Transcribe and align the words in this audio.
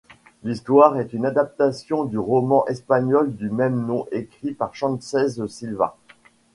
L'histoire 0.43 0.97
est 0.97 1.13
une 1.13 1.27
adaptation 1.27 2.05
du 2.05 2.17
roman 2.17 2.65
espagnol 2.67 3.35
du 3.35 3.51
même 3.51 3.85
nom 3.85 4.07
écrit 4.11 4.51
par 4.55 4.75
Sanchez 4.75 5.47
Silva. 5.47 5.95